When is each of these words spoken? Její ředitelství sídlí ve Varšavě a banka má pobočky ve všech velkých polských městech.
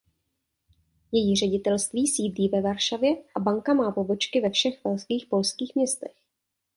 Její 1.11 1.35
ředitelství 1.35 2.07
sídlí 2.07 2.49
ve 2.49 2.61
Varšavě 2.61 3.15
a 3.35 3.39
banka 3.39 3.73
má 3.73 3.91
pobočky 3.91 4.41
ve 4.41 4.49
všech 4.49 4.83
velkých 4.83 5.25
polských 5.25 5.75
městech. 5.75 6.13